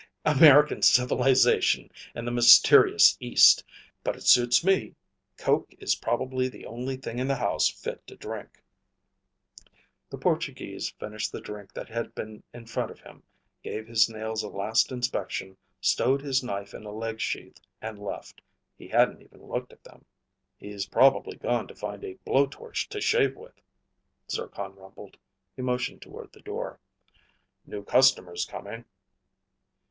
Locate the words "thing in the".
6.97-7.35